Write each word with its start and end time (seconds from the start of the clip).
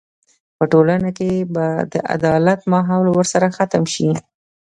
په 0.57 0.63
ټولنه 0.71 1.09
کې 1.17 1.29
به 1.53 1.65
د 1.93 1.95
عدالت 2.15 2.59
ماحول 2.71 3.07
ورسره 3.11 3.47
ختم 3.57 3.83
شي. 3.93 4.09